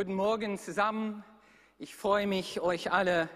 [0.00, 1.22] Guten Morgen zusammen.
[1.78, 3.28] Ich freue mich, euch alle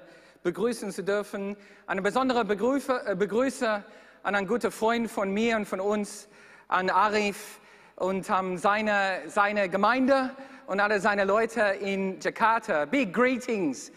[0.45, 1.59] begrüßen zu dürfen.
[1.87, 3.85] Eine besondere äh, Begrüße
[4.23, 6.27] an einen guten Freund von mir und von uns,
[6.69, 7.61] an Arif
[7.97, 10.31] und um, seine, seine Gemeinde
[10.67, 12.87] und alle seine Leute in Jakarta.
[12.87, 13.93] Big greetings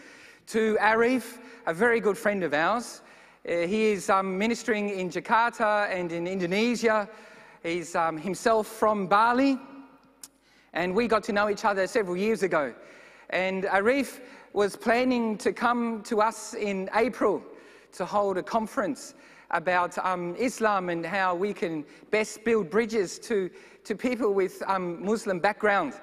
[0.51, 3.01] to Arif, a very good friend of ours.
[3.45, 7.07] Uh, he is um, ministering in Jakarta and in Indonesia.
[7.63, 9.57] He's um, himself from Bali.
[10.73, 12.73] And we got to know each other several years ago.
[13.29, 14.19] And Arif
[14.53, 17.41] was planning to come to us in April
[17.93, 19.13] to hold a conference
[19.51, 23.49] about um, Islam and how we can best build bridges to,
[23.83, 25.93] to people with um, Muslim background.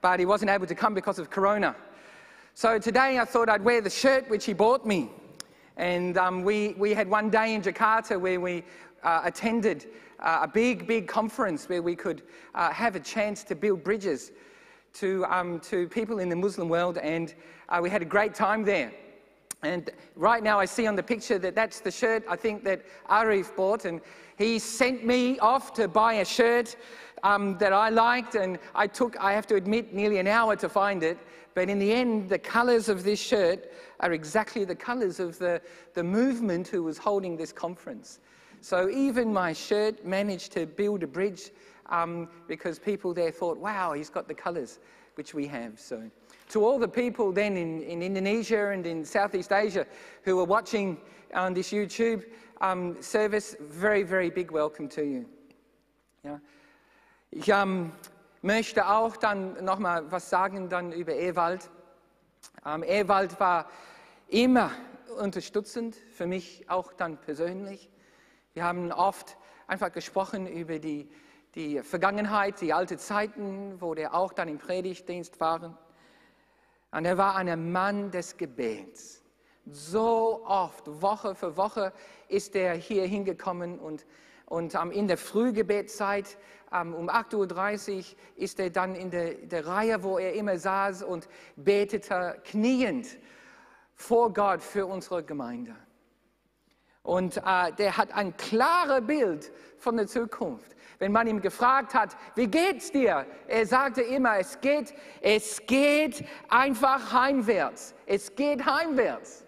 [0.00, 1.74] But he wasn't able to come because of Corona.
[2.54, 5.10] So today I thought I'd wear the shirt which he bought me.
[5.76, 8.64] And um, we, we had one day in Jakarta where we
[9.02, 9.86] uh, attended
[10.26, 12.22] uh, a big, big conference where we could
[12.56, 14.32] uh, have a chance to build bridges
[14.92, 16.98] to, um, to people in the Muslim world.
[16.98, 17.32] And
[17.68, 18.92] uh, we had a great time there.
[19.62, 22.82] And right now, I see on the picture that that's the shirt I think that
[23.08, 23.84] Arif bought.
[23.84, 24.00] And
[24.36, 26.76] he sent me off to buy a shirt
[27.22, 28.34] um, that I liked.
[28.34, 31.18] And I took, I have to admit, nearly an hour to find it.
[31.54, 35.62] But in the end, the colors of this shirt are exactly the colors of the,
[35.94, 38.18] the movement who was holding this conference.
[38.60, 41.50] So even my shirt managed to build a bridge
[41.88, 44.80] um, because people there thought, wow, he's got the colors
[45.14, 45.78] which we have.
[45.78, 46.02] So
[46.50, 49.86] to all the people then in, in Indonesia and in Southeast Asia
[50.22, 50.98] who are watching
[51.34, 52.24] on this YouTube
[52.60, 55.24] um, service, very, very big welcome to you.
[56.24, 56.40] Ja.
[57.30, 57.92] Ich ähm,
[58.42, 61.68] möchte auch dann nochmal was sagen dann über Ewald.
[62.64, 63.68] Ähm, Ewald war
[64.28, 64.70] immer
[65.18, 67.90] unterstützend für mich auch dann persönlich.
[68.56, 71.10] Wir haben oft einfach gesprochen über die,
[71.54, 75.78] die Vergangenheit, die alten Zeiten, wo der auch dann im Predigtdienst war.
[76.90, 79.22] Und er war ein Mann des Gebets.
[79.66, 81.92] So oft, Woche für Woche,
[82.28, 84.06] ist er hier hingekommen und,
[84.46, 86.38] und in der Frühgebetszeit
[86.70, 88.04] um, um 8.30 Uhr
[88.36, 93.18] ist er dann in der, der Reihe, wo er immer saß und betete, kniend
[93.92, 95.76] vor Gott für unsere Gemeinde.
[97.06, 100.74] Und äh, der hat ein klares Bild von der Zukunft.
[100.98, 103.26] Wenn man ihn gefragt hat, wie geht's dir?
[103.46, 107.94] Er sagte immer, es geht, es geht einfach heimwärts.
[108.06, 109.44] Es geht heimwärts.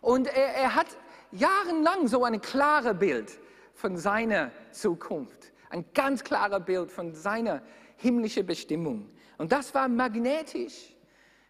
[0.00, 0.88] Und er, er hat
[1.30, 3.38] jahrelang so ein klares Bild
[3.74, 5.52] von seiner Zukunft.
[5.68, 7.62] Ein ganz klares Bild von seiner
[7.96, 9.08] himmlischen Bestimmung.
[9.38, 10.96] Und das war magnetisch.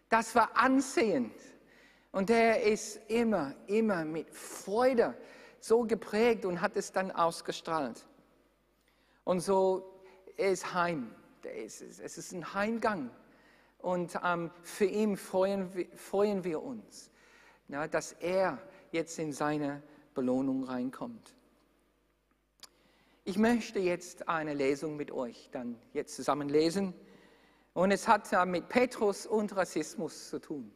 [0.09, 1.33] Das war ansehend.
[2.11, 5.15] Und er ist immer, immer mit Freude
[5.59, 8.05] so geprägt und hat es dann ausgestrahlt.
[9.23, 10.03] Und so
[10.37, 11.15] ist Heim.
[11.43, 13.09] Es ist ein Heimgang.
[13.77, 17.09] Und ähm, für ihn freuen wir, freuen wir uns,
[17.67, 18.59] ja, dass er
[18.91, 19.81] jetzt in seine
[20.13, 21.35] Belohnung reinkommt.
[23.23, 26.93] Ich möchte jetzt eine Lesung mit euch dann jetzt zusammen lesen.
[27.73, 30.71] Und es hat mit Petrus und Rassismus zu tun.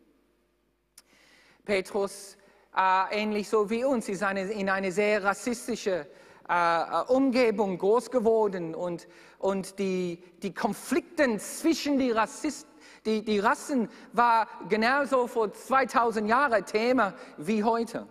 [1.65, 2.37] Petrus,
[2.75, 6.07] äh, ähnlich so wie uns, ist eine, in eine sehr rassistische
[6.47, 9.07] äh, Umgebung groß geworden und,
[9.39, 12.71] und die, die Konflikte zwischen die, Rassisten,
[13.05, 18.07] die, die Rassen war genauso vor 2000 Jahren Thema wie heute.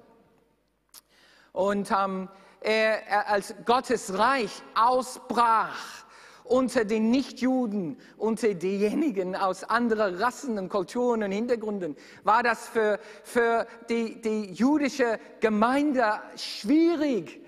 [1.53, 2.29] Und ähm,
[2.61, 6.04] er, als Gottes Reich ausbrach,
[6.45, 13.01] unter den Nichtjuden, unter diejenigen aus anderen Rassen und Kulturen und Hintergründen, war das für,
[13.23, 17.41] für die, die jüdische Gemeinde schwierig.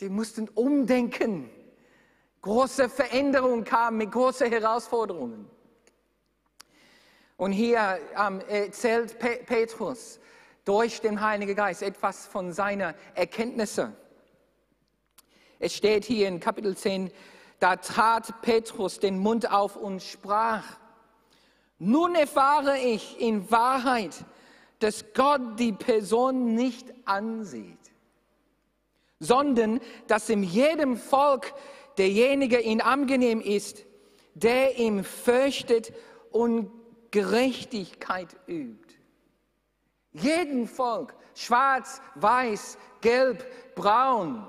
[0.00, 1.48] Die mussten umdenken.
[2.42, 5.48] Große Veränderungen kamen mit großen Herausforderungen.
[7.36, 9.16] Und hier ähm, erzählt
[9.46, 10.18] Petrus
[10.64, 13.92] durch den Heiligen Geist etwas von seiner Erkenntnisse.
[15.60, 17.12] Es steht hier in Kapitel 10,
[17.62, 20.64] da trat Petrus den Mund auf und sprach,
[21.78, 24.24] nun erfahre ich in Wahrheit,
[24.80, 27.78] dass Gott die Person nicht ansieht,
[29.20, 29.78] sondern
[30.08, 31.54] dass in jedem Volk
[31.98, 33.84] derjenige ihn angenehm ist,
[34.34, 35.92] der ihm fürchtet
[36.32, 36.68] und
[37.12, 38.96] Gerechtigkeit übt.
[40.10, 44.48] Jeden Volk, schwarz, weiß, gelb, braun,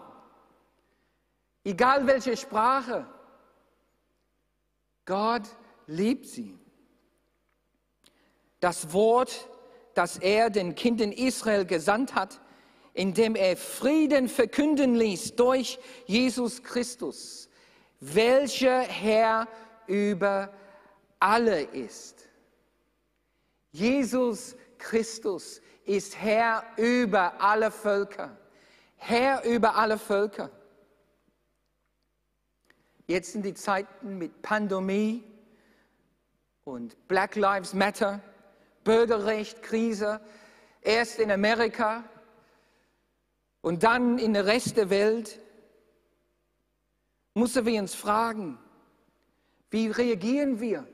[1.63, 3.07] Egal welche Sprache.
[5.05, 5.43] Gott
[5.87, 6.57] liebt sie.
[8.59, 9.49] Das Wort,
[9.93, 12.41] das er den Kindern Israel gesandt hat,
[12.93, 17.49] indem er Frieden verkünden ließ durch Jesus Christus,
[17.99, 19.47] welcher Herr
[19.87, 20.53] über
[21.19, 22.27] alle ist.
[23.71, 28.37] Jesus Christus ist Herr über alle Völker.
[28.97, 30.51] Herr über alle Völker.
[33.07, 35.23] Jetzt sind die Zeiten mit Pandemie
[36.63, 38.21] und Black Lives Matter,
[38.83, 40.21] Bürgerrecht, Krise,
[40.81, 42.03] erst in Amerika
[43.61, 45.39] und dann in der Rest der Welt,
[47.33, 48.57] müssen wir uns fragen,
[49.69, 50.87] wie reagieren wir?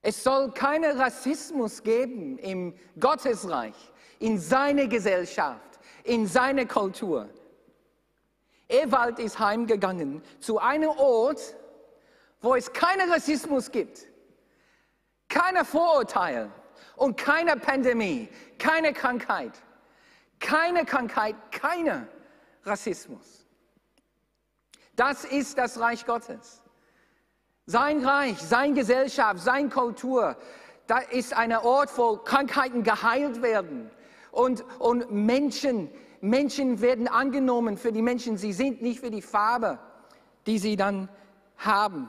[0.00, 3.74] Es soll keinen Rassismus geben im Gottesreich,
[4.18, 7.28] in seiner Gesellschaft, in seiner Kultur.
[8.68, 11.54] Ewald ist heimgegangen zu einem Ort,
[12.40, 14.06] wo es keinen Rassismus gibt,
[15.28, 16.50] keine Vorurteile
[16.96, 18.28] und keine Pandemie,
[18.58, 19.52] keine Krankheit,
[20.40, 22.08] keine Krankheit, keine
[22.64, 23.46] Rassismus.
[24.96, 26.62] Das ist das Reich Gottes.
[27.66, 30.36] Sein Reich, seine Gesellschaft, seine Kultur,
[30.86, 33.90] da ist ein Ort, wo Krankheiten geheilt werden
[34.32, 35.90] und, und Menschen,
[36.22, 38.38] Menschen werden angenommen für die Menschen.
[38.38, 39.78] Sie sind nicht für die Farbe,
[40.46, 41.08] die sie dann
[41.56, 42.08] haben.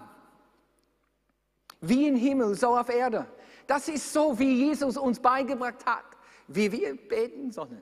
[1.81, 3.25] Wie im Himmel, so auf Erde.
[3.65, 6.05] Das ist so, wie Jesus uns beigebracht hat,
[6.47, 7.81] wie wir beten sollen.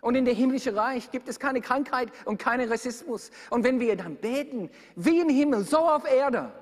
[0.00, 3.30] Und in dem himmlischen Reich gibt es keine Krankheit und keinen Rassismus.
[3.48, 6.52] Und wenn wir dann beten, wie im Himmel, so auf Erde,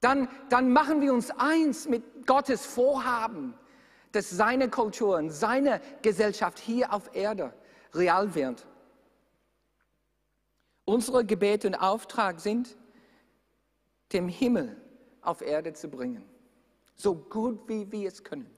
[0.00, 3.54] dann, dann machen wir uns eins mit Gottes Vorhaben,
[4.12, 7.52] dass seine Kultur und seine Gesellschaft hier auf Erde
[7.94, 8.66] real wird.
[10.84, 12.76] Unsere Gebete und Auftrag sind,
[14.12, 14.76] dem Himmel
[15.22, 16.24] auf Erde zu bringen,
[16.96, 18.50] so gut wie wir es können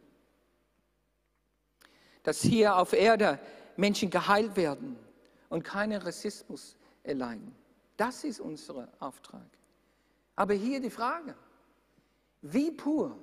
[2.22, 3.38] dass hier auf Erde
[3.76, 4.96] Menschen geheilt werden
[5.48, 7.54] und keinen Rassismus erleiden.
[7.96, 9.46] Das ist unser Auftrag.
[10.36, 11.34] Aber hier die Frage,
[12.42, 13.16] wie pur,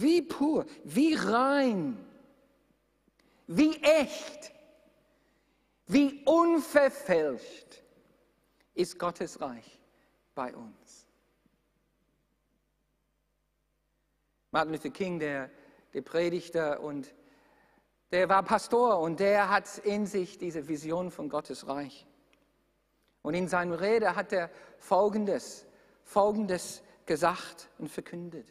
[0.00, 2.04] wie pur, wie rein,
[3.46, 4.52] wie echt,
[5.86, 7.82] wie unverfälscht
[8.74, 9.80] ist Gottes Reich
[10.34, 11.06] bei uns.
[14.50, 15.50] Martin Luther King, der,
[15.92, 17.14] der Predigter und
[18.10, 22.06] der war Pastor und der hat in sich diese Vision von Gottes Reich.
[23.22, 25.66] Und in seiner Rede hat er Folgendes,
[26.02, 28.48] Folgendes gesagt und verkündet.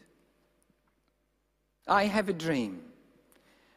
[1.86, 2.82] I have a dream.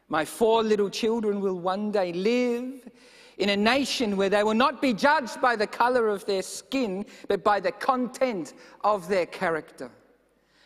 [0.08, 2.88] My four little children will one day live
[3.36, 7.04] in a nation where they will not be judged by the color of their skin,
[7.28, 9.90] but by the content of their character.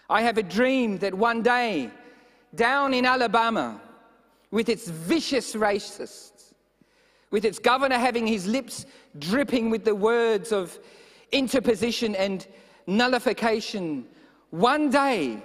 [0.09, 1.91] I have a dream that one day,
[2.55, 3.81] down in Alabama,
[4.51, 6.53] with its vicious racists,
[7.31, 8.87] with its governor having his lips
[9.19, 10.79] dripping with the words of
[11.33, 12.47] interposition and
[12.87, 14.07] nullification.
[14.51, 15.43] One day,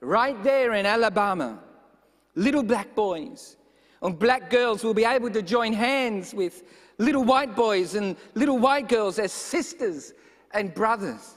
[0.00, 1.58] right there in Alabama,
[2.34, 3.56] little black boys
[4.02, 6.62] and black girls will be able to join hands with
[6.98, 10.12] little white boys and little white girls as sisters
[10.52, 11.34] and brothers.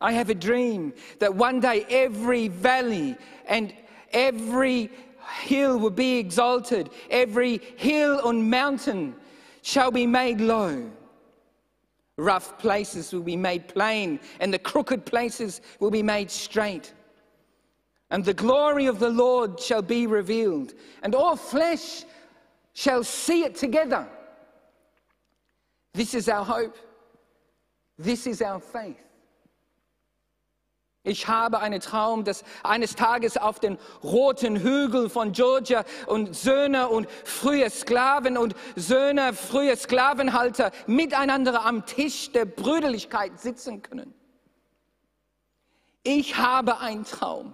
[0.00, 3.72] I have a dream that one day every valley and
[4.12, 4.90] every
[5.42, 9.14] hill will be exalted, every hill and mountain
[9.62, 10.90] shall be made low.
[12.16, 16.92] Rough places will be made plain, and the crooked places will be made straight.
[18.10, 22.04] And the glory of the Lord shall be revealed, and all flesh
[22.72, 24.06] shall see it together.
[25.92, 26.76] This is our hope.
[27.98, 29.00] This is our faith.
[31.06, 36.88] Ich habe einen Traum, dass eines Tages auf den roten Hügel von Georgia und Söhne
[36.88, 44.14] und frühe Sklaven und Söhne, frühe Sklavenhalter miteinander am Tisch der Brüderlichkeit sitzen können.
[46.04, 47.52] Ich habe einen Traum,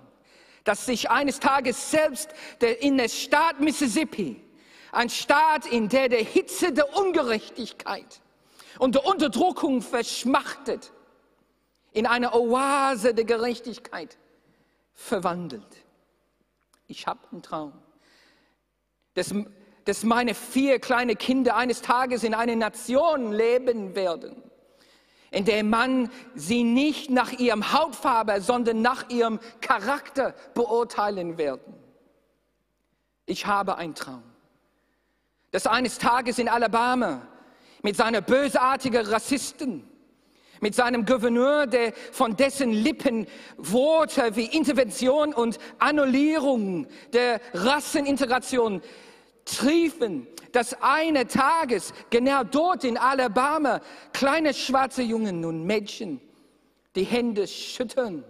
[0.62, 2.30] dass sich eines Tages selbst
[2.78, 4.40] in der Staat Mississippi,
[4.92, 8.20] ein Staat, in der der Hitze der Ungerechtigkeit
[8.78, 10.92] und der Unterdrückung verschmachtet,
[11.92, 14.16] in eine Oase der Gerechtigkeit
[14.94, 15.84] verwandelt.
[16.86, 17.72] Ich habe einen Traum,
[19.14, 19.34] dass,
[19.84, 24.42] dass meine vier kleine Kinder eines Tages in einer Nation leben werden,
[25.30, 31.74] in der man sie nicht nach ihrem Hautfarbe, sondern nach ihrem Charakter beurteilen werden.
[33.26, 34.24] Ich habe einen Traum,
[35.52, 37.26] dass eines Tages in Alabama
[37.82, 39.88] mit seiner bösartigen Rassisten
[40.60, 43.26] mit seinem Gouverneur, der von dessen Lippen
[43.56, 48.82] Worte wie Intervention und Annullierung der Rassenintegration
[49.44, 53.80] triefen, dass eines Tages genau dort in Alabama
[54.12, 56.20] kleine schwarze Jungen und Mädchen
[56.96, 58.24] die Hände schüttern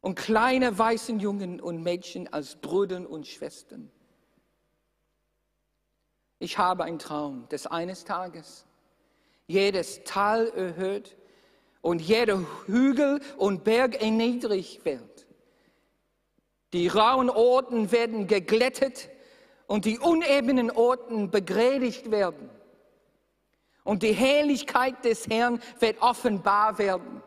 [0.00, 3.90] und kleine weißen Jungen und Mädchen als Brüder und Schwestern.
[6.38, 8.64] Ich habe einen Traum, dass eines Tages
[9.50, 11.16] jedes Tal erhöht
[11.82, 15.26] und jeder Hügel und Berg erniedrigt wird.
[16.72, 19.10] Die rauen Orten werden geglättet
[19.66, 22.48] und die unebenen Orten begrädigt werden.
[23.82, 27.22] Und die Herrlichkeit des Herrn wird offenbar werden.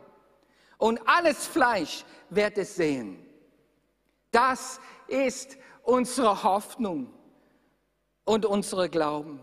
[0.77, 3.19] Und alles Fleisch wird es sehen.
[4.31, 7.11] Das ist unsere Hoffnung
[8.23, 9.41] und unsere Glauben.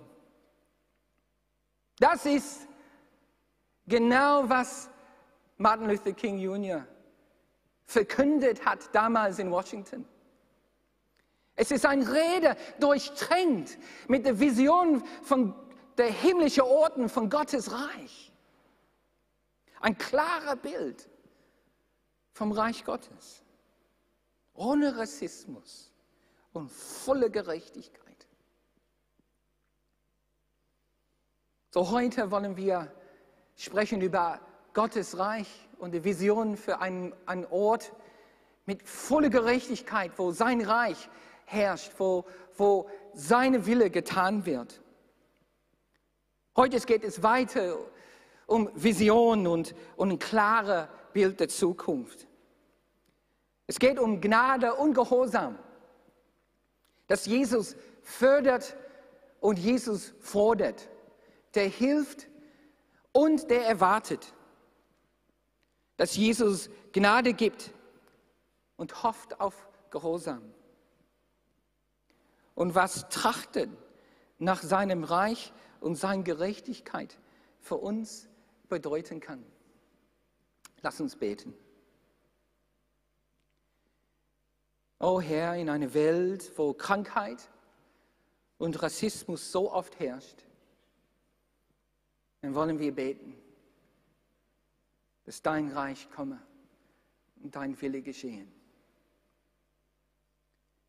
[1.99, 2.66] Das ist
[3.90, 4.88] genau, was
[5.59, 6.87] Martin Luther King Jr.
[7.85, 10.06] verkündet hat damals in Washington.
[11.54, 13.76] Es ist ein Rede durchtränkt
[14.09, 15.54] mit der Vision von
[15.99, 18.32] der himmlischen Orten von Gottes Reich.
[19.80, 21.09] Ein klarer Bild
[22.32, 23.42] vom Reich Gottes.
[24.54, 25.92] Ohne Rassismus
[26.52, 28.26] und volle Gerechtigkeit.
[31.70, 32.90] So heute wollen wir
[33.61, 34.40] sprechen über
[34.73, 37.93] Gottes Reich und die Vision für einen, einen Ort
[38.64, 41.11] mit voller Gerechtigkeit, wo sein Reich
[41.45, 42.25] herrscht, wo,
[42.57, 44.81] wo seine Wille getan wird.
[46.57, 47.76] Heute geht es weiter
[48.47, 52.26] um Vision und, und ein klares Bild der Zukunft.
[53.67, 55.59] Es geht um Gnade und Gehorsam,
[57.09, 58.75] dass Jesus fördert
[59.40, 60.88] und Jesus fordert,
[61.55, 62.29] der hilft
[63.12, 64.33] und der erwartet,
[65.97, 67.73] dass Jesus Gnade gibt
[68.76, 70.43] und hofft auf Gehorsam.
[72.55, 73.71] Und was trachtet
[74.38, 77.19] nach seinem Reich und seiner Gerechtigkeit
[77.59, 78.29] für uns
[78.69, 79.45] bedeuten kann.
[80.83, 81.55] Lass uns beten.
[84.99, 87.50] O Herr, in einer Welt, wo Krankheit
[88.59, 90.45] und Rassismus so oft herrscht,
[92.40, 93.35] dann wollen wir beten,
[95.25, 96.40] dass dein Reich komme
[97.42, 98.50] und dein Wille geschehen.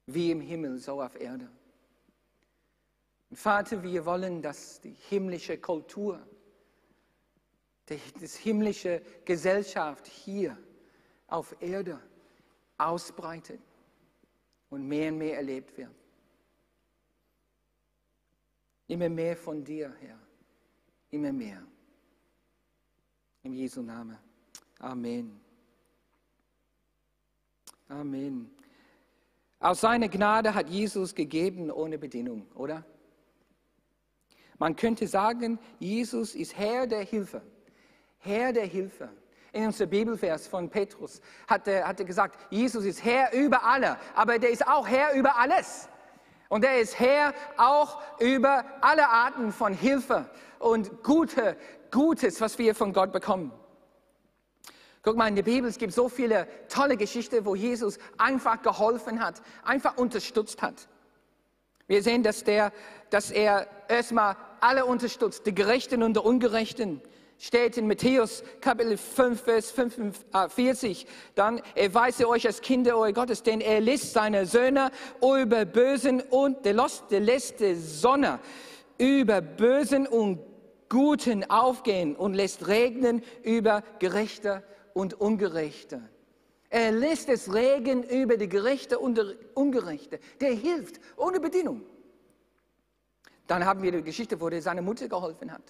[0.06, 1.50] Wie im Himmel, so auf Erde.
[3.30, 6.26] Und Vater, wir wollen, dass die himmlische Kultur,
[7.88, 10.58] die, die himmlische Gesellschaft hier
[11.28, 12.00] auf Erde
[12.78, 13.62] ausbreitet
[14.70, 15.92] und mehr und mehr erlebt wird.
[18.88, 20.21] Immer mehr von dir, Herr
[21.12, 21.62] immer mehr.
[23.44, 24.18] Im Jesu Namen.
[24.80, 25.40] Amen.
[27.90, 28.50] Amen.
[29.60, 32.84] Aus seiner Gnade hat Jesus gegeben ohne Bedingung, oder?
[34.58, 37.42] Man könnte sagen, Jesus ist Herr der Hilfe.
[38.20, 39.10] Herr der Hilfe.
[39.54, 43.98] In unserem Bibelvers von Petrus hat er, hat er gesagt, Jesus ist Herr über alle,
[44.16, 45.90] aber der ist auch Herr über alles.
[46.48, 50.30] Und er ist Herr auch über alle Arten von Hilfe
[50.62, 51.58] und Gute,
[51.92, 53.52] Gutes, was wir von Gott bekommen.
[55.04, 59.24] Guck mal, in der Bibel, es gibt so viele tolle Geschichten, wo Jesus einfach geholfen
[59.24, 60.88] hat, einfach unterstützt hat.
[61.88, 62.72] Wir sehen, dass, der,
[63.10, 67.02] dass er erstmal alle unterstützt, die Gerechten und die Ungerechten
[67.40, 71.08] steht in Matthäus Kapitel 5, Vers 45.
[71.34, 76.64] Dann erweise euch als Kinder euer Gottes, denn er lässt seine Söhne über Bösen und
[76.64, 78.40] der lässt die Sonne
[79.00, 80.40] über Bösen und
[80.92, 84.62] Guten aufgehen und lässt regnen über Gerechte
[84.94, 86.02] und Ungerechte.
[86.70, 90.20] Er lässt es regnen über die Gerechte und die Ungerechte.
[90.42, 91.84] Der hilft ohne Bedingung.
[93.48, 95.64] Dann haben wir die Geschichte, wo er seine Mutter geholfen hat.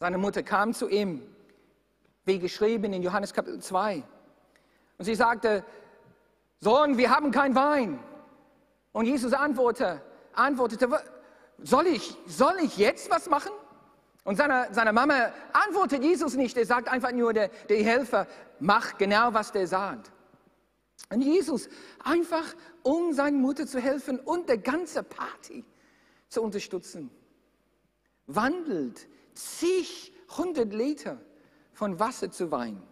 [0.00, 1.22] Seine Mutter kam zu ihm,
[2.24, 4.02] wie geschrieben in Johannes Kapitel 2.
[4.98, 5.64] Und sie sagte,
[6.58, 8.00] Sohn, wir haben kein Wein.
[8.90, 10.88] Und Jesus antwortete, antwortete
[11.58, 13.52] soll, ich, soll ich jetzt was machen?
[14.24, 16.56] Und seine, seine Mama antwortet Jesus nicht.
[16.56, 18.26] Er sagt einfach nur, der, der Helfer,
[18.60, 20.12] mach genau, was der sagt.
[21.10, 21.68] Und Jesus,
[22.04, 25.64] einfach um seiner Mutter zu helfen und der ganze Party
[26.28, 27.10] zu unterstützen,
[28.26, 31.20] wandelt zig hundert Liter
[31.72, 32.82] von Wasser zu Wein.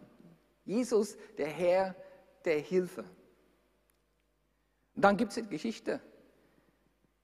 [0.64, 1.94] Jesus, der Herr
[2.44, 3.04] der Hilfe.
[4.94, 6.00] Und dann gibt es eine Geschichte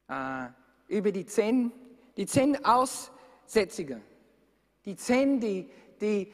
[0.09, 0.49] äh,
[0.89, 1.73] über die zehn,
[2.17, 2.65] die zehn
[3.47, 4.01] Aussätzige,
[4.85, 6.33] die zehn, die, die,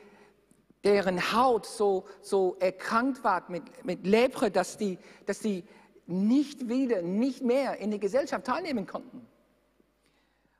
[0.82, 5.64] deren Haut so, so erkrankt war mit, mit Lepre, dass die, dass die
[6.06, 9.26] nicht wieder, nicht mehr in der Gesellschaft teilnehmen konnten.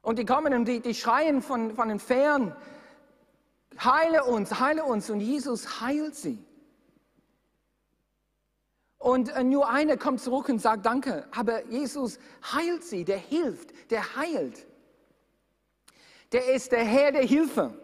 [0.02, 2.54] Und die kommen und die, die schreien von, von den Fern,
[3.82, 5.09] heile uns, heile uns.
[5.11, 6.44] Und Jesus heilt sie.
[8.99, 11.26] Und äh, nur einer kommt zurück und sagt Danke.
[11.32, 12.18] Aber Jesus
[12.52, 14.66] heilt sie, der hilft, der heilt.
[16.33, 17.75] Der ist der Herr der Hilfe.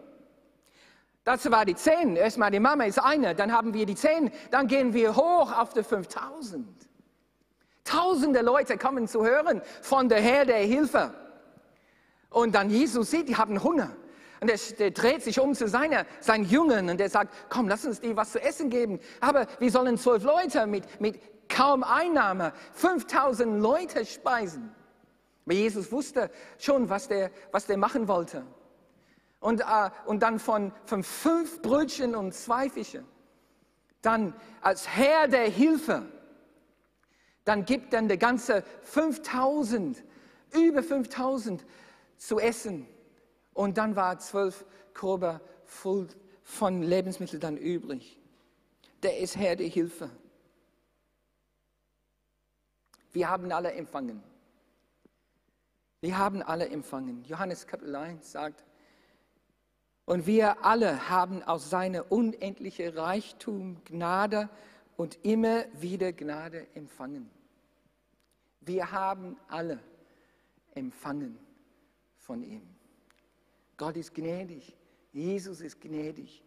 [1.23, 2.15] Dazu war die zehn.
[2.15, 5.73] Erstmal die Mama ist eine, dann haben wir die zehn, dann gehen wir hoch auf
[5.73, 6.65] die 5000.
[7.83, 11.13] Tausende Leute kommen zu hören von der Herr der Hilfe.
[12.29, 13.91] Und dann Jesus sieht, die haben Hunger.
[14.41, 17.99] Und er, dreht sich um zu seiner, seinen Jüngern und er sagt, komm, lass uns
[17.99, 18.99] dir was zu essen geben.
[19.19, 24.73] Aber wir sollen zwölf Leute mit, mit kaum Einnahme, 5000 Leute speisen.
[25.49, 26.29] Aber Jesus wusste
[26.59, 28.45] schon, was der, was der machen wollte.
[29.39, 33.03] Und, äh, und dann von, von fünf Brötchen und zwei Fischen.
[34.03, 36.05] Dann als Herr der Hilfe.
[37.45, 40.03] Dann gibt dann der ganze 5000,
[40.53, 41.65] über 5000
[42.17, 42.85] zu essen.
[43.55, 46.09] Und dann war zwölf Körbe voll
[46.43, 48.19] von Lebensmitteln dann übrig.
[49.01, 50.11] Der ist Herr der Hilfe.
[53.11, 54.28] Wir haben alle empfangen.
[56.01, 57.23] Wir haben alle empfangen.
[57.25, 58.63] Johannes Kapitel 1 sagt,
[60.05, 64.49] und wir alle haben aus seiner unendlichen Reichtum Gnade
[64.97, 67.29] und immer wieder Gnade empfangen.
[68.61, 69.79] Wir haben alle
[70.73, 71.37] empfangen
[72.17, 72.67] von ihm.
[73.77, 74.75] Gott ist gnädig.
[75.11, 76.43] Jesus ist gnädig.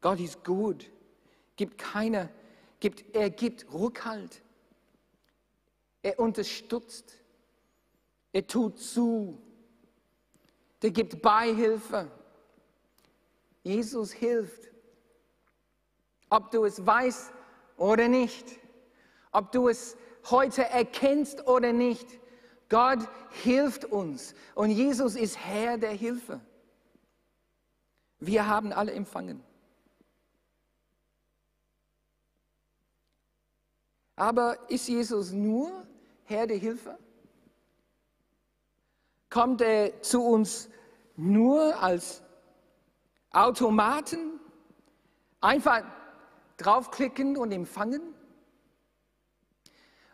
[0.00, 0.90] Gott ist gut.
[1.56, 2.28] Gibt keine,
[2.80, 4.42] gibt, er gibt Rückhalt.
[6.02, 7.18] Er unterstützt.
[8.34, 9.40] Er tut zu.
[10.82, 12.10] Er gibt Beihilfe.
[13.62, 14.70] Jesus hilft.
[16.28, 17.32] Ob du es weißt
[17.76, 18.44] oder nicht,
[19.30, 19.96] ob du es
[20.28, 22.06] heute erkennst oder nicht,
[22.68, 23.08] Gott
[23.44, 26.40] hilft uns und Jesus ist Herr der Hilfe.
[28.18, 29.42] Wir haben alle empfangen.
[34.16, 35.86] Aber ist Jesus nur
[36.24, 36.98] Herr der Hilfe?
[39.30, 40.68] Kommt er zu uns
[41.16, 42.22] nur als
[43.30, 44.40] Automaten
[45.40, 45.82] einfach
[46.56, 48.02] draufklicken und empfangen?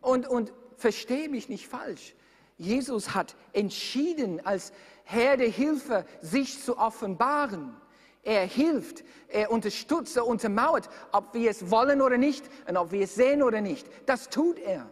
[0.00, 2.14] Und, und verstehe mich nicht falsch.
[2.56, 4.72] Jesus hat entschieden, als
[5.04, 7.74] Herr der Hilfe sich zu offenbaren.
[8.22, 13.04] Er hilft, er unterstützt, er untermauert, ob wir es wollen oder nicht und ob wir
[13.04, 13.86] es sehen oder nicht.
[14.06, 14.90] Das tut er.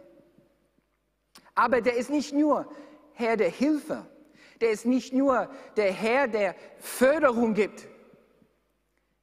[1.53, 2.67] Aber der ist nicht nur
[3.19, 4.09] Herr der Hilfe,
[4.61, 7.85] der ist nicht nur der Herr, der Förderung gibt,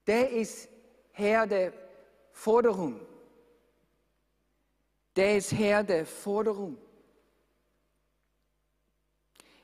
[0.06, 0.68] der ist
[1.12, 1.72] Herr der
[2.30, 3.00] Forderung.
[5.16, 6.76] Der ist Herr der Forderung.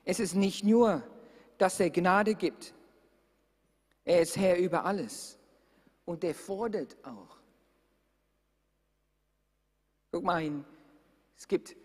[0.03, 1.03] Es ist nicht nur,
[1.59, 2.73] dass er Gnade gibt.
[4.03, 5.37] Er ist Herr über alles.
[6.05, 7.37] Und er fordert auch.
[10.11, 10.65] Guck mal,
[11.37, 11.75] es gibt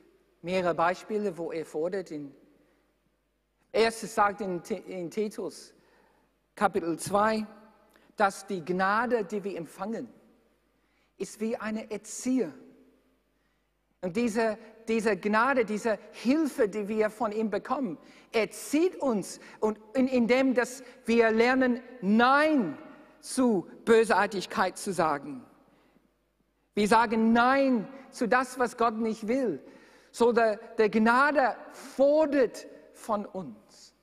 [0.42, 2.10] mehrere Beispiele, wo er fordert.
[2.10, 2.34] In,
[3.72, 5.74] erstes sagt in, in Titus,
[6.54, 7.46] Kapitel 2,
[8.16, 10.08] dass die Gnade, die wir empfangen,
[11.16, 12.52] ist wie eine Erzieher.
[14.00, 17.98] Und diese, diese Gnade, diese Hilfe, die wir von ihm bekommen,
[18.32, 22.78] erzieht uns und in, indem dass wir lernen, Nein
[23.20, 25.44] zu Bösartigkeit zu sagen.
[26.74, 29.60] Wir sagen Nein zu das, was Gott nicht will.
[30.10, 33.94] So der, der Gnade fordert von uns.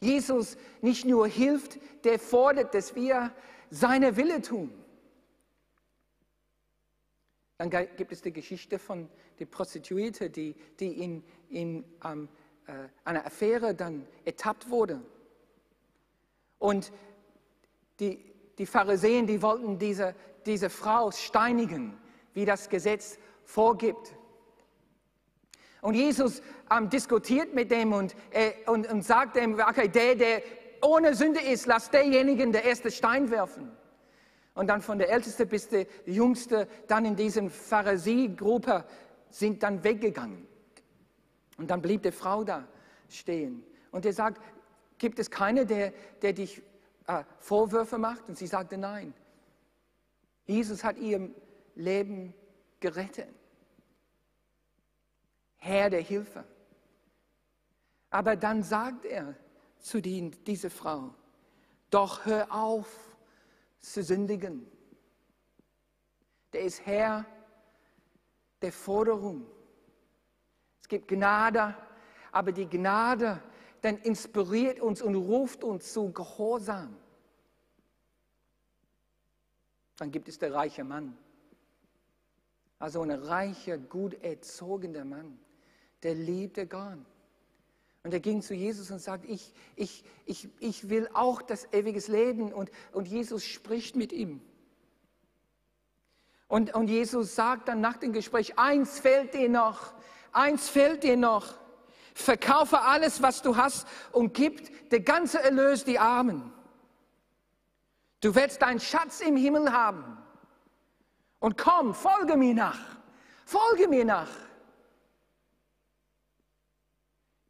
[0.00, 3.32] Jesus nicht nur hilft, der fordert, dass wir
[3.70, 4.72] seine Wille tun.
[7.58, 12.28] Dann gibt es die Geschichte von der Prostituierte, die, die in, in ähm,
[12.66, 12.72] äh,
[13.04, 15.00] einer Affäre dann ertappt wurde.
[16.58, 16.92] Und
[18.00, 18.22] die,
[18.58, 21.96] die Pharisäer, die wollten diese, diese Frau steinigen,
[22.34, 24.16] wie das Gesetz vorgibt.
[25.86, 30.42] Und Jesus ähm, diskutiert mit dem und, äh, und, und sagt dem, okay, der, der
[30.82, 33.70] ohne Sünde ist, lass derjenigen der erste Stein werfen.
[34.54, 38.84] Und dann von der Älteste bis der Jüngste, dann in diesen Pharisäergruppe,
[39.30, 40.48] sind dann weggegangen.
[41.56, 42.66] Und dann blieb die Frau da
[43.08, 43.62] stehen.
[43.92, 44.42] Und er sagt,
[44.98, 46.62] gibt es keine, der, der dich
[47.06, 48.28] äh, Vorwürfe macht?
[48.28, 49.14] Und sie sagte, nein.
[50.46, 51.30] Jesus hat ihr
[51.76, 52.34] Leben
[52.80, 53.35] gerettet.
[55.66, 56.44] Herr der Hilfe.
[58.10, 59.34] Aber dann sagt er
[59.78, 61.14] zu die, dieser Frau,
[61.90, 62.88] doch hör auf
[63.80, 64.66] zu sündigen.
[66.52, 67.26] Der ist Herr
[68.62, 69.46] der Forderung.
[70.80, 71.74] Es gibt Gnade,
[72.32, 73.42] aber die Gnade,
[73.82, 76.96] dann inspiriert uns und ruft uns zu Gehorsam.
[79.98, 81.16] Dann gibt es der reiche Mann.
[82.78, 85.38] Also ein reicher, gut erzogener Mann,
[86.06, 86.98] der liebte Gott.
[88.04, 91.98] Und er ging zu Jesus und sagt, ich, ich, ich, ich will auch das ewige
[92.12, 92.52] Leben.
[92.52, 94.40] Und, und Jesus spricht mit ihm.
[96.46, 99.94] Und, und Jesus sagt dann nach dem Gespräch, eins fehlt dir noch,
[100.30, 101.54] eins fehlt dir noch.
[102.14, 106.52] Verkaufe alles, was du hast und gib der ganze Erlös die Armen.
[108.20, 110.16] Du wirst deinen Schatz im Himmel haben.
[111.40, 112.78] Und komm, folge mir nach.
[113.44, 114.30] Folge mir nach.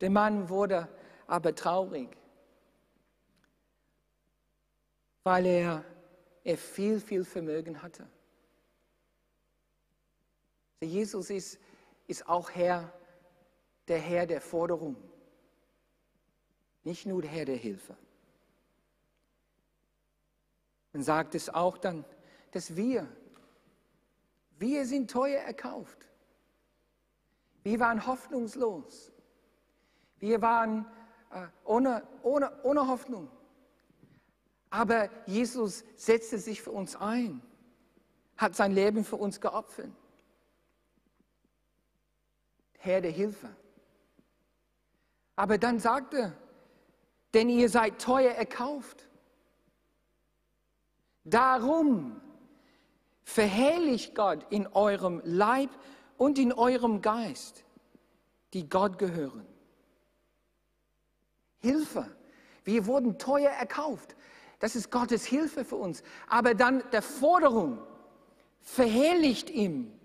[0.00, 0.88] Der Mann wurde
[1.26, 2.16] aber traurig,
[5.24, 5.84] weil er,
[6.44, 8.06] er viel, viel Vermögen hatte.
[10.80, 11.58] Jesus ist,
[12.06, 12.92] ist auch Herr,
[13.88, 14.96] der Herr der Forderung,
[16.84, 17.96] nicht nur der Herr der Hilfe.
[20.92, 22.04] Man sagt es auch dann,
[22.52, 23.08] dass wir,
[24.58, 26.06] wir sind teuer erkauft.
[27.64, 29.12] Wir waren hoffnungslos.
[30.26, 30.84] Wir waren
[31.30, 33.30] äh, ohne, ohne, ohne Hoffnung.
[34.70, 37.40] Aber Jesus setzte sich für uns ein,
[38.36, 39.92] hat sein Leben für uns geopfert.
[42.78, 43.54] Herr der Hilfe.
[45.36, 46.36] Aber dann sagte,
[47.32, 49.08] denn ihr seid teuer erkauft.
[51.22, 52.20] Darum
[53.22, 55.70] verherrlicht Gott in eurem Leib
[56.18, 57.64] und in eurem Geist,
[58.54, 59.46] die Gott gehören.
[61.58, 62.10] Hilfe.
[62.64, 64.16] Wir wurden teuer erkauft.
[64.58, 66.02] Das ist Gottes Hilfe für uns.
[66.28, 67.78] Aber dann der Forderung,
[68.60, 69.96] verherrlicht ihm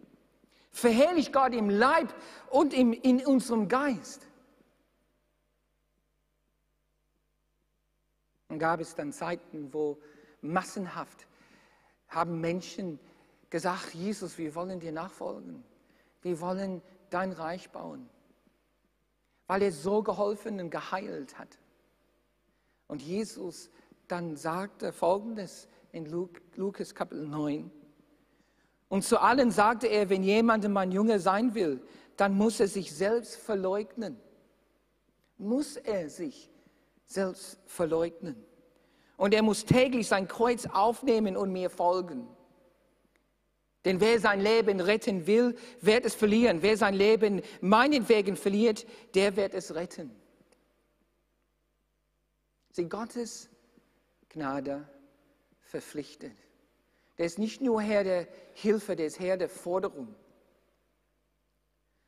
[0.71, 2.13] Verherrlicht Gott im Leib
[2.49, 4.25] und im, in unserem Geist.
[8.47, 9.97] Und gab es dann Zeiten, wo
[10.41, 11.27] massenhaft
[12.07, 12.99] haben Menschen
[13.49, 15.63] gesagt, Jesus, wir wollen dir nachfolgen.
[16.21, 18.09] Wir wollen dein Reich bauen.
[19.51, 21.59] Weil er so geholfen und geheilt hat.
[22.87, 23.69] Und Jesus
[24.07, 26.05] dann sagte Folgendes in
[26.55, 27.69] Lukas Kapitel 9.
[28.87, 31.85] Und zu allen sagte er, wenn jemand mein Junge sein will,
[32.15, 34.15] dann muss er sich selbst verleugnen.
[35.37, 36.49] Muss er sich
[37.05, 38.41] selbst verleugnen.
[39.17, 42.25] Und er muss täglich sein Kreuz aufnehmen und mir folgen.
[43.85, 46.61] Denn wer sein Leben retten will, wird es verlieren.
[46.61, 50.11] Wer sein Leben meinetwegen verliert, der wird es retten.
[52.71, 53.49] Sie Gottes
[54.29, 54.87] Gnade
[55.61, 56.33] verpflichtet.
[57.17, 60.15] Der ist nicht nur Herr der Hilfe, der ist Herr der Forderung.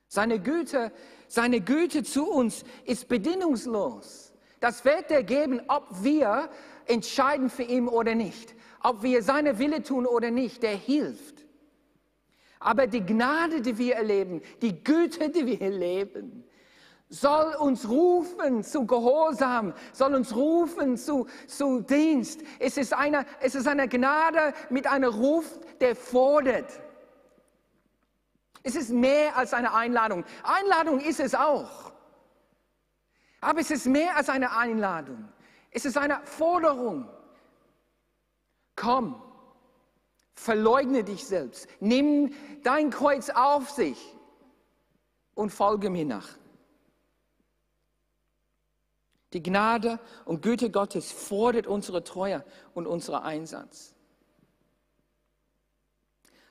[0.07, 0.91] Seine Güte,
[1.27, 4.31] seine Güte zu uns ist bedingungslos.
[4.59, 6.49] Das wird er geben, ob wir
[6.85, 10.61] entscheiden für ihn oder nicht, ob wir seine Wille tun oder nicht.
[10.61, 11.32] Der hilft.
[12.63, 16.45] Aber die Gnade, die wir erleben, die Güte, die wir erleben,
[17.09, 22.41] soll uns rufen zu Gehorsam, soll uns rufen zu, zu Dienst.
[22.59, 26.71] Es ist, eine, es ist eine Gnade mit einem Ruf, der fordert.
[28.63, 30.23] Es ist mehr als eine Einladung.
[30.43, 31.91] Einladung ist es auch.
[33.41, 35.27] Aber es ist mehr als eine Einladung.
[35.69, 37.09] Es ist eine Forderung.
[38.77, 39.21] Komm,
[40.33, 41.67] verleugne dich selbst.
[41.79, 43.97] Nimm dein Kreuz auf sich
[45.35, 46.29] und folge mir nach.
[49.33, 53.95] Die Gnade und Güte Gottes fordert unsere Treue und unseren Einsatz.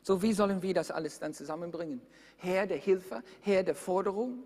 [0.02, 2.02] So, wie sollen wir das alles dann zusammenbringen?
[2.36, 4.42] Herr der Hilfe, Herr der Forderung.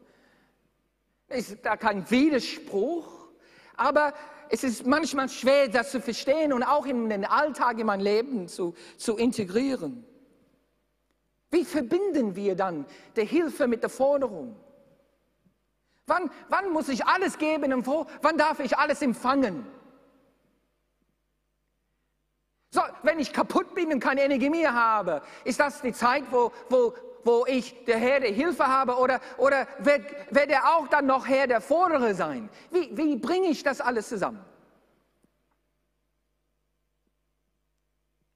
[1.28, 3.28] Es ist da kein Widerspruch,
[3.74, 4.12] aber
[4.50, 8.48] es ist manchmal schwer, das zu verstehen und auch in den Alltag, in mein Leben
[8.48, 10.04] zu, zu integrieren.
[11.50, 14.56] Wie verbinden wir dann der Hilfe mit der Forderung?
[16.06, 19.66] Wann, wann muss ich alles geben und wo, wann darf ich alles empfangen?
[22.70, 26.52] So, wenn ich kaputt bin und keine Energie mehr habe, ist das die Zeit, wo,
[26.68, 26.92] wo,
[27.26, 31.26] wo ich der Herr der Hilfe habe oder, oder wird, wird er auch dann noch
[31.26, 32.48] Herr der Vordere sein?
[32.70, 34.44] Wie, wie bringe ich das alles zusammen?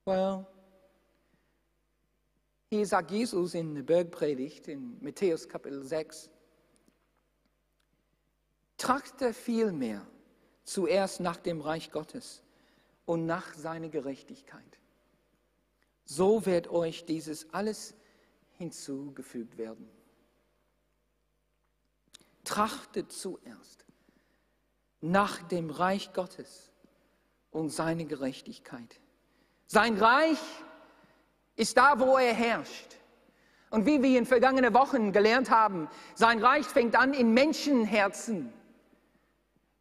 [0.05, 0.45] Well,
[2.69, 6.31] hier sagt Jesus in der Bergpredigt in Matthäus Kapitel 6,
[8.77, 10.07] Trachte vielmehr
[10.65, 12.43] zuerst nach dem Reich Gottes
[13.05, 14.79] und nach seiner Gerechtigkeit.
[16.07, 17.95] So wird euch dieses alles
[18.61, 19.89] hinzugefügt werden.
[22.45, 23.87] Trachtet zuerst
[25.01, 26.71] nach dem Reich Gottes
[27.51, 29.01] und seine Gerechtigkeit.
[29.67, 30.39] Sein Reich
[31.57, 32.97] ist da, wo er herrscht.
[33.71, 38.53] Und wie wir in vergangenen Wochen gelernt haben, sein Reich fängt an in Menschenherzen.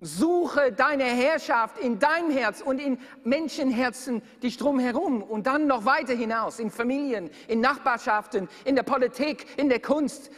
[0.01, 6.13] Suche deine Herrschaft in deinem Herz und in Menschenherzen dich drumherum und dann noch weiter
[6.13, 10.31] hinaus, in Familien, in Nachbarschaften, in der Politik, in der Kunst.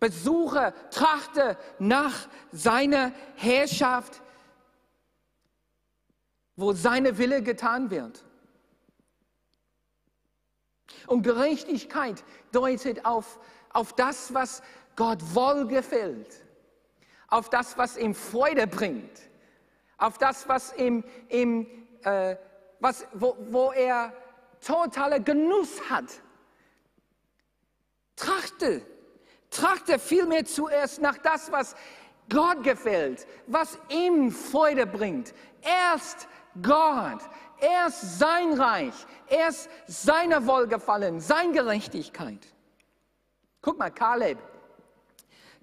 [0.00, 4.20] Besuche, trachte nach seiner Herrschaft,
[6.56, 8.24] wo seine Wille getan wird.
[11.06, 13.38] Und Gerechtigkeit deutet auf,
[13.72, 14.62] auf das, was
[14.96, 16.43] Gott wohlgefällt
[17.34, 19.20] auf das, was ihm Freude bringt,
[19.98, 21.66] auf das, was ihm, ihm
[22.04, 22.36] äh,
[22.78, 24.12] was, wo, wo er
[24.64, 26.04] totale Genuss hat.
[28.14, 28.86] Trachte,
[29.50, 31.74] trachte vielmehr zuerst nach das, was
[32.28, 35.34] Gott gefällt, was ihm Freude bringt.
[35.60, 36.28] Erst
[36.62, 37.18] Gott,
[37.58, 38.94] erst sein Reich,
[39.26, 42.46] erst seine Wohlgefallen, seine Gerechtigkeit.
[43.60, 44.38] Guck mal, Kaleb,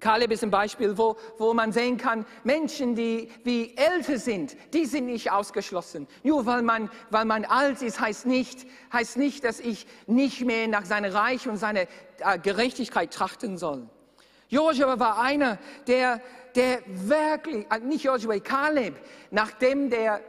[0.02, 4.84] Kaleb ist ein Beispiel, wo, wo man sehen kann, Menschen, die wie älter sind, die
[4.84, 6.08] sind nicht ausgeschlossen.
[6.24, 10.66] Nur weil man, weil man alt ist, heißt nicht, heißt nicht, dass ich nicht mehr
[10.66, 11.82] nach seinem Reich und seiner
[12.18, 13.88] äh, Gerechtigkeit trachten soll.
[14.48, 16.20] Joshua war einer, der,
[16.56, 18.96] der wirklich, äh, nicht Joshua, Kaleb,
[19.30, 20.20] nachdem der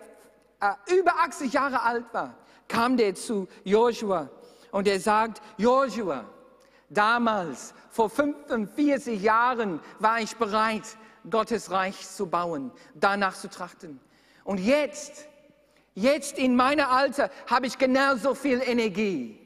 [0.62, 4.29] äh, über 80 Jahre alt war, kam der zu Joshua
[4.71, 6.25] und er sagt, Joshua,
[6.89, 10.97] damals vor 45 Jahren war ich bereit,
[11.29, 13.99] Gottes Reich zu bauen, danach zu trachten.
[14.43, 15.27] Und jetzt,
[15.93, 19.39] jetzt in meinem Alter habe ich genauso viel Energie,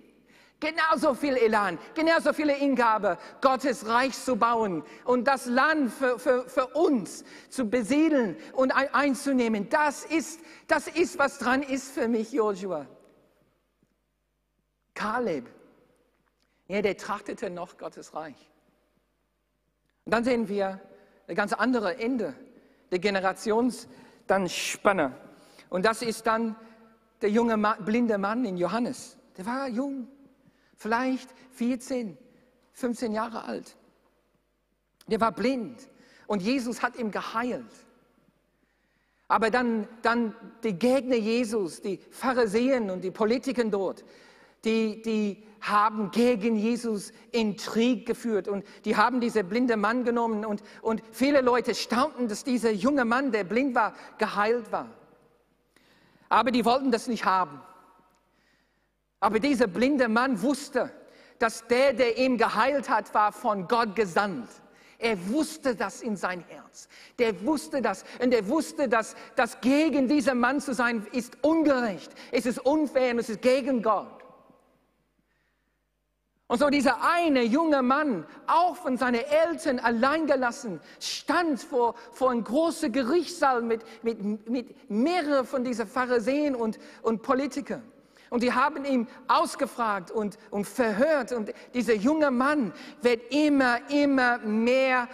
[0.62, 6.47] genauso viel Elan, genauso viele Hingabe, Gottes Reich zu bauen und das Land für, für,
[6.47, 9.67] für uns zu besiedeln und einzunehmen.
[9.67, 12.88] Das ist, das ist, was dran ist für mich, Joshua.
[14.95, 15.56] Kaleb
[16.67, 18.36] ja, der trachtete noch Gottes Reich.
[20.06, 20.80] Und dann sehen wir
[21.27, 22.34] ein ganz andere Ende
[22.91, 25.13] der Generationsspanne.
[25.69, 26.56] Und das ist dann
[27.21, 29.17] der junge blinde Mann in Johannes.
[29.38, 30.08] Der war jung,
[30.75, 32.17] vielleicht 14,
[32.73, 33.77] 15 Jahre alt.
[35.08, 35.89] Der war blind
[36.27, 37.86] und Jesus hat ihn geheilt.
[39.30, 44.06] Aber dann, dann die Gegner Jesus, die Pharisäen und die Politiker dort,
[44.63, 50.63] die, die haben gegen Jesus Intrig geführt und die haben diesen blinden Mann genommen und,
[50.82, 54.89] und viele Leute staunten, dass dieser junge Mann, der blind war, geheilt war.
[56.30, 57.62] Aber die wollten das nicht haben.
[59.19, 60.91] Aber dieser blinde Mann wusste,
[61.39, 64.49] dass der, der ihn geheilt hat, war von Gott gesandt.
[64.99, 66.88] Er wusste das in sein Herz.
[67.19, 68.03] Der wusste das.
[68.19, 72.12] Und er wusste, dass das gegen diesen Mann zu sein ist ungerecht.
[72.32, 74.16] Es ist unfair und es ist gegen Gott.
[76.47, 82.45] Und so dieser eine junge Mann, auch von seinen Eltern alleingelassen, stand vor, vor einem
[82.45, 87.83] großen Gerichtssaal mit, mit, mit mehreren von diesen Pharisäen und, und Politikern.
[88.29, 91.33] Und die haben ihn ausgefragt und, und verhört.
[91.33, 95.10] Und dieser junge Mann wird immer, immer mehr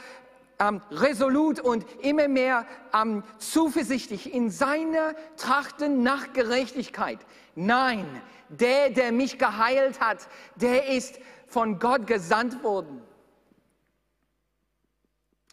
[0.60, 7.20] ähm, resolut und immer mehr ähm, zuversichtlich in seiner Trachten nach Gerechtigkeit.
[7.56, 8.06] Nein,
[8.60, 13.02] der, der mich geheilt hat, der ist von Gott gesandt worden.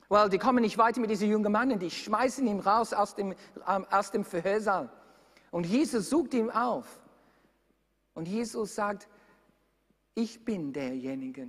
[0.08, 3.14] Well, die kommen nicht weiter mit diesen jungen Mann und die schmeißen ihn raus aus
[3.14, 3.34] dem,
[3.68, 4.90] ähm, aus dem Verhörsaal.
[5.52, 7.00] Und Jesus sucht ihn auf.
[8.14, 9.08] Und Jesus sagt,
[10.14, 11.48] ich bin derjenige,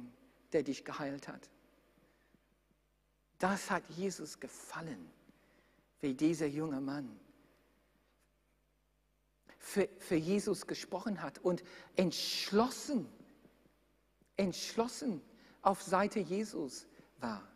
[0.54, 1.50] der dich geheilt hat.
[3.40, 5.10] Das hat Jesus gefallen,
[6.00, 7.20] wie dieser junge Mann
[9.62, 11.64] für, für Jesus gesprochen hat und
[11.96, 13.08] entschlossen,
[14.36, 15.22] entschlossen
[15.62, 16.88] auf Seite Jesus
[17.20, 17.48] war.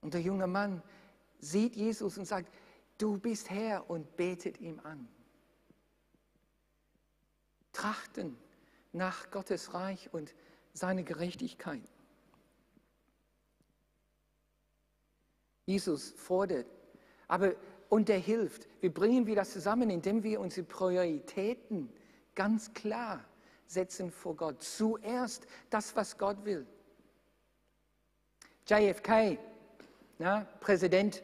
[0.00, 0.82] Und der junge Mann
[1.40, 2.52] sieht Jesus und sagt,
[2.96, 5.06] du bist Herr und betet ihm an.
[7.72, 8.38] Trachten
[8.92, 10.34] nach Gottes Reich und
[10.72, 11.82] seine Gerechtigkeit.
[15.66, 16.66] Jesus fordert,
[17.28, 17.54] aber
[17.88, 18.66] und er hilft.
[18.80, 21.92] Wie bringen wir das zusammen, indem wir unsere Prioritäten
[22.34, 23.24] ganz klar
[23.66, 24.62] setzen vor Gott.
[24.62, 26.66] Zuerst das, was Gott will.
[28.66, 29.38] JFK,
[30.18, 31.22] na, Präsident,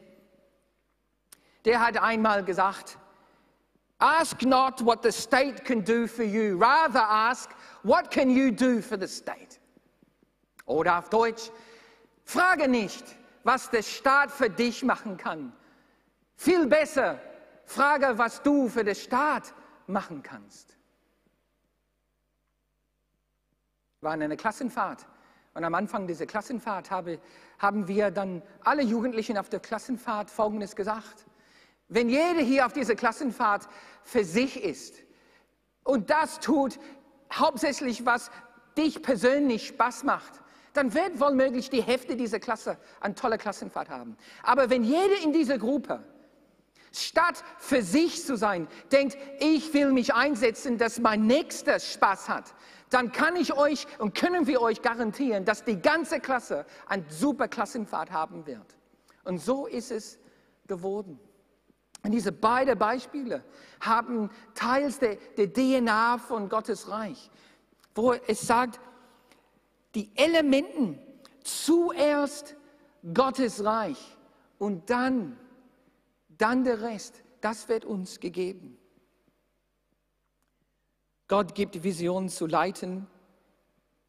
[1.63, 2.97] der hat einmal gesagt,
[3.97, 7.51] Ask not what the state can do for you, rather ask,
[7.83, 9.59] what can you do for the state?
[10.65, 11.49] Oder auf Deutsch,
[12.25, 13.05] frage nicht,
[13.43, 15.53] was der Staat für dich machen kann,
[16.35, 17.19] viel besser,
[17.65, 19.53] frage, was du für den Staat
[19.87, 20.77] machen kannst.
[24.01, 25.05] Wir waren in einer Klassenfahrt.
[25.53, 27.19] Und am Anfang dieser Klassenfahrt habe,
[27.59, 31.25] haben wir dann alle Jugendlichen auf der Klassenfahrt Folgendes gesagt.
[31.87, 33.67] Wenn jeder hier auf dieser Klassenfahrt
[34.03, 34.95] für sich ist
[35.83, 36.77] und das tut
[37.31, 38.31] hauptsächlich, was
[38.77, 40.41] dich persönlich Spaß macht,
[40.73, 44.17] dann wird wohl möglich die Hälfte dieser Klasse eine tolle Klassenfahrt haben.
[44.43, 46.03] Aber wenn jeder in dieser Gruppe
[46.97, 52.53] statt für sich zu sein, denkt, ich will mich einsetzen, dass mein Nächster Spaß hat,
[52.89, 57.47] dann kann ich euch und können wir euch garantieren, dass die ganze Klasse eine super
[57.47, 58.77] Klassenfahrt haben wird.
[59.23, 60.19] Und so ist es
[60.67, 61.19] geworden.
[62.03, 63.43] Und diese beiden Beispiele
[63.81, 67.31] haben teils der, der DNA von Gottes Reich,
[67.95, 68.79] wo es sagt,
[69.95, 70.99] die Elementen
[71.43, 72.55] zuerst
[73.13, 74.17] Gottes Reich
[74.59, 75.37] und dann,
[76.37, 78.77] dann der Rest, das wird uns gegeben.
[81.27, 83.07] Gott gibt Visionen zu leiten,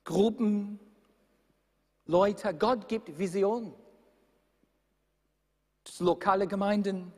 [0.05, 0.79] Gruppen,
[2.05, 2.55] Leute.
[2.55, 3.75] Gott gibt Visionen
[5.85, 7.13] zu lokalen Gemeinden,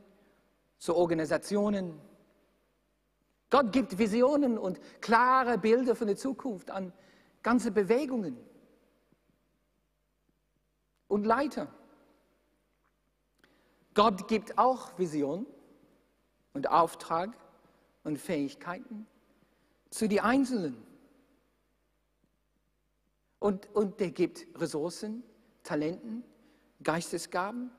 [0.77, 1.99] zu Organisationen.
[3.49, 6.93] Gott gibt Visionen und klare Bilder von der Zukunft an
[7.41, 8.37] ganze Bewegungen
[11.07, 11.67] und Leiter.
[13.99, 15.45] Gott gibt auch Vision
[16.53, 17.31] und Auftrag
[18.05, 19.05] und Fähigkeiten
[19.89, 20.81] zu den Einzelnen.
[23.39, 25.21] Und, und der gibt Ressourcen,
[25.63, 26.23] Talenten,
[26.81, 27.71] Geistesgaben.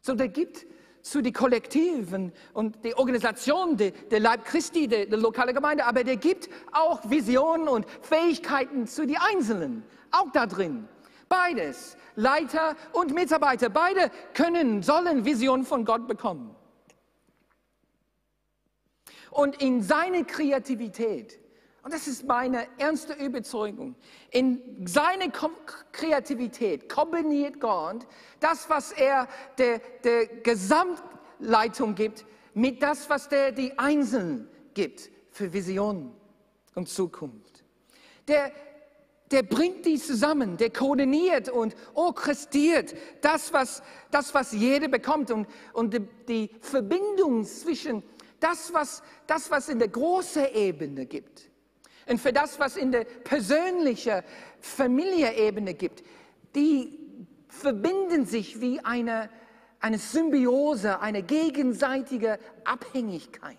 [0.00, 0.64] So, der gibt
[1.02, 6.02] zu den Kollektiven und der Organisation der, der Leib Christi, der, der lokale Gemeinde, aber
[6.02, 10.88] der gibt auch Visionen und Fähigkeiten zu den Einzelnen, auch da drin.
[11.28, 16.54] Beides, Leiter und Mitarbeiter, beide können, sollen Visionen von Gott bekommen.
[19.30, 21.38] Und in seine Kreativität,
[21.82, 23.94] und das ist meine ernste Überzeugung,
[24.30, 25.30] in seine
[25.92, 28.06] Kreativität kombiniert Gott
[28.40, 35.52] das, was er der, der Gesamtleitung gibt, mit das, was der die Einzelnen gibt für
[35.52, 36.14] Visionen
[36.74, 37.62] und Zukunft.
[38.26, 38.50] Der,
[39.30, 45.46] der bringt die zusammen, der koordiniert und orchestriert das, was, das, was jeder bekommt und,
[45.72, 48.02] und die, die Verbindung zwischen
[48.40, 51.50] das was, das, was in der großen Ebene gibt
[52.06, 54.22] und für das, was in der persönlichen
[54.60, 56.04] Familienebene gibt,
[56.54, 56.98] die
[57.48, 59.28] verbinden sich wie eine,
[59.80, 63.58] eine Symbiose, eine gegenseitige Abhängigkeit.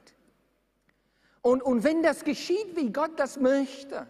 [1.41, 4.07] Und, und wenn das geschieht, wie Gott das möchte,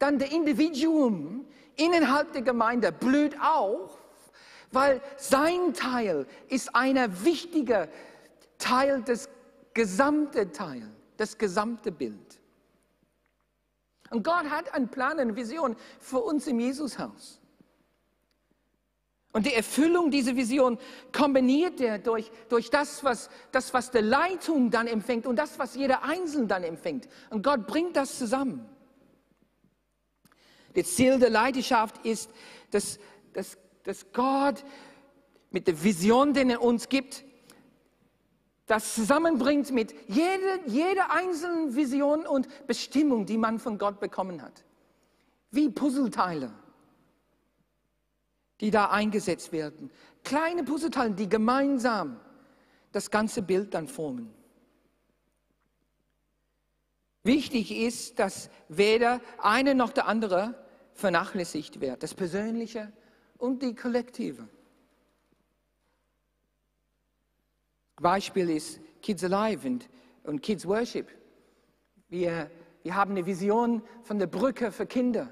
[0.00, 3.96] dann der Individuum innerhalb der Gemeinde blüht auf,
[4.72, 7.88] weil sein Teil ist ein wichtiger
[8.58, 9.28] Teil des
[9.74, 12.40] gesamten Teil, das gesamte Bild.
[14.10, 17.40] Und Gott hat einen Plan, eine Vision für uns im Jesushaus.
[19.32, 20.78] Und die Erfüllung dieser Vision
[21.12, 25.76] kombiniert er durch, durch das, was, das, was der Leitung dann empfängt und das, was
[25.76, 27.08] jeder Einzelne dann empfängt.
[27.28, 28.68] Und Gott bringt das zusammen.
[30.74, 32.30] Das Ziel der Leidenschaft ist,
[32.70, 32.98] dass,
[33.32, 34.64] dass, dass Gott
[35.50, 37.24] mit der Vision, die er uns gibt,
[38.66, 44.64] das zusammenbringt mit jeder, jeder einzelnen Vision und Bestimmung, die man von Gott bekommen hat.
[45.50, 46.52] Wie Puzzleteile,
[48.60, 49.90] die da eingesetzt werden.
[50.22, 52.20] Kleine Puzzleteile, die gemeinsam
[52.92, 54.32] das ganze Bild dann formen.
[57.22, 60.54] Wichtig ist, dass weder eine noch der andere
[60.94, 62.92] vernachlässigt wird, das Persönliche
[63.36, 64.48] und die Kollektive.
[67.96, 69.88] Beispiel ist Kids Alive und,
[70.24, 71.08] und Kids Worship.
[72.08, 72.50] Wir,
[72.82, 75.30] wir haben eine Vision von der Brücke für Kinder.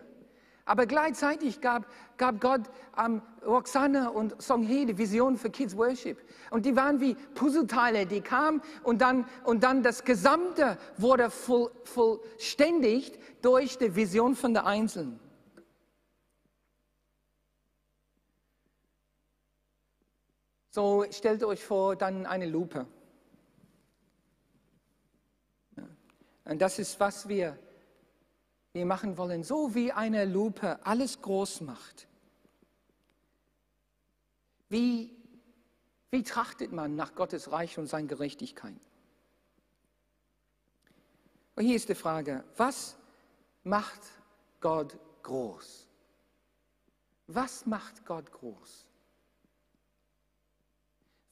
[0.68, 1.86] Aber gleichzeitig gab,
[2.18, 2.60] gab Gott
[3.02, 6.22] ähm, Roxana und Song Hee die Vision für Kids Worship.
[6.50, 11.70] Und die waren wie Puzzleteile, die kamen und dann, und dann das Gesamte wurde voll,
[11.84, 15.18] vollständigt durch die Vision von der Einzelnen.
[20.68, 22.86] So stellt euch vor, dann eine Lupe.
[26.44, 27.58] Und das ist, was wir,
[28.78, 32.06] wir machen wollen, so wie eine Lupe alles groß macht.
[34.68, 35.16] Wie,
[36.10, 38.80] wie trachtet man nach Gottes Reich und seiner Gerechtigkeit?
[41.56, 42.96] Und hier ist die Frage, was
[43.64, 44.00] macht
[44.60, 45.88] Gott groß?
[47.26, 48.86] Was macht Gott groß?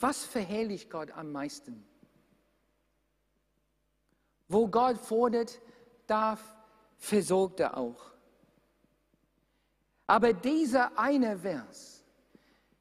[0.00, 1.86] Was verherrlicht Gott am meisten?
[4.48, 5.60] Wo Gott fordert,
[6.08, 6.55] darf,
[6.96, 8.12] versorgt er auch.
[10.06, 12.02] Aber dieser eine Vers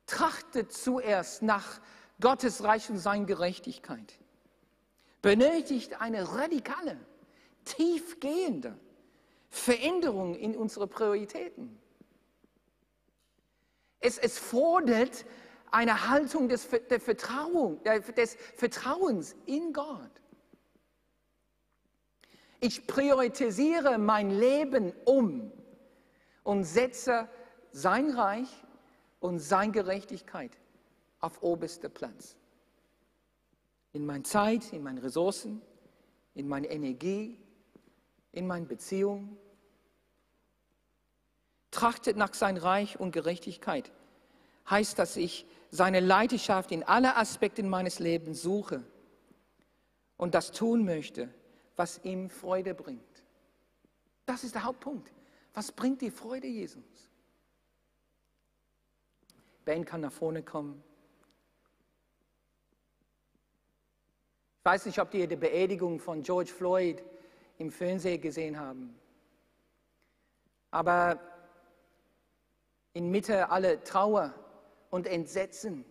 [0.05, 1.82] trachtet zuerst nach
[2.22, 4.20] Gottes Reich und seiner Gerechtigkeit,
[5.22, 6.97] benötigt eine radikale,
[7.66, 8.78] tiefgehende
[9.49, 11.80] Veränderung in unsere Prioritäten.
[13.99, 15.26] Es, es fordert
[15.72, 20.11] eine Haltung des, der Vertrauung, des Vertrauens in Gott.
[22.60, 25.51] Ich priorisiere mein Leben um
[26.43, 27.28] und setze
[27.72, 28.49] sein Reich
[29.20, 30.51] und seine Gerechtigkeit
[31.20, 32.36] auf oberster Platz.
[33.93, 35.62] In meiner Zeit, in meinen Ressourcen,
[36.34, 37.39] in meiner Energie,
[38.32, 39.38] in meinen Beziehungen.
[41.72, 43.91] Trachtet nach sein Reich und Gerechtigkeit.
[44.70, 48.84] Heißt, dass ich seine Leidenschaft in alle Aspekte meines Lebens suche
[50.18, 51.30] und das tun möchte,
[51.76, 53.23] was ihm Freude bringt.
[54.26, 55.11] Das ist der Hauptpunkt.
[55.53, 57.09] Was bringt die Freude Jesus?
[59.63, 60.84] Ben kann nach vorne kommen.
[64.59, 67.03] Ich weiß nicht, ob ihr die Beerdigung von George Floyd
[67.57, 68.99] im Fernsehen gesehen haben.
[70.71, 71.19] Aber
[72.93, 74.34] inmitten aller Trauer
[74.89, 75.86] und Entsetzen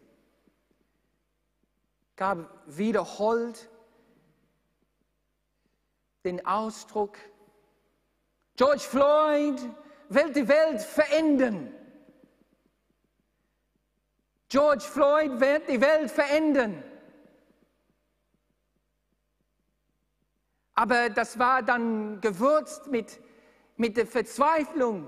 [2.16, 3.70] gab wiederholt
[6.24, 7.18] den Ausdruck,
[8.56, 9.60] George Floyd
[10.08, 11.72] will die Welt verändern.
[14.48, 16.82] George Floyd wird die Welt verändern.
[20.74, 23.20] Aber das war dann gewürzt mit,
[23.76, 25.06] mit der Verzweiflung.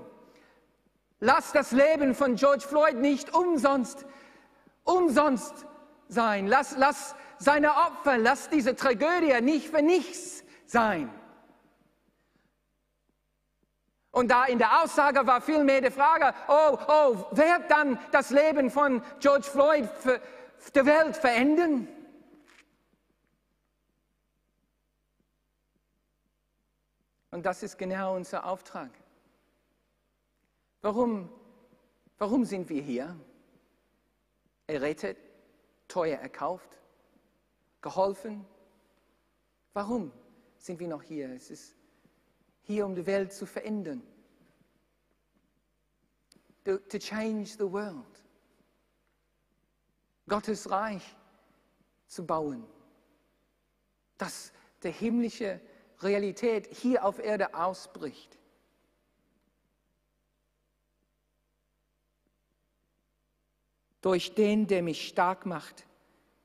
[1.19, 4.05] Lass das Leben von George Floyd nicht umsonst,
[4.83, 5.65] umsonst
[6.09, 6.47] sein.
[6.47, 11.09] Lass, lass seine Opfer, lass diese Tragödie nicht für nichts sein.
[14.11, 18.71] Und da in der Aussage war vielmehr die Frage, oh, oh, wird dann das Leben
[18.71, 20.19] von George Floyd für,
[20.73, 21.87] die Welt verändern?
[27.29, 28.89] Und das ist genau unser Auftrag.
[30.81, 31.29] Warum,
[32.17, 33.15] warum sind wir hier?
[34.65, 35.17] Errettet,
[35.87, 36.79] teuer erkauft,
[37.81, 38.45] geholfen.
[39.73, 40.11] Warum
[40.67, 41.29] sind wir noch hier?
[41.31, 41.75] Es ist
[42.63, 44.03] hier, um die Welt zu verändern.
[46.65, 48.03] To, to change the world.
[50.27, 51.15] Gottes Reich
[52.07, 52.65] zu bauen.
[54.17, 54.51] Dass
[54.83, 55.61] der himmlische
[56.01, 58.37] Realität hier auf Erde ausbricht.
[64.01, 65.87] Durch den, der mich stark macht,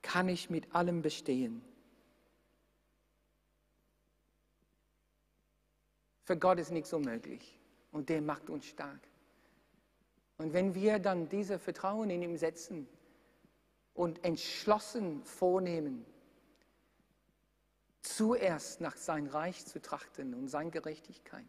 [0.01, 1.72] kann ich mit allem bestehen.
[6.25, 7.59] Für Gott ist nichts unmöglich
[7.91, 9.01] und der macht uns stark.
[10.39, 12.89] Und wenn wir dann dieses Vertrauen in ihm setzen
[13.95, 16.05] und entschlossen vornehmen,
[18.01, 21.47] zuerst nach sein Reich zu trachten und seine Gerechtigkeit,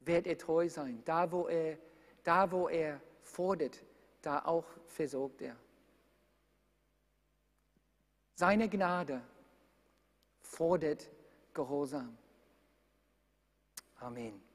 [0.00, 1.02] wird er treu sein.
[1.04, 1.78] Da, wo er,
[2.22, 3.84] da, wo er fordert,
[4.22, 5.56] da auch versorgt er.
[8.34, 9.20] Seine Gnade
[10.40, 11.10] fordert
[11.52, 12.16] Gehorsam.
[14.02, 14.47] Amen.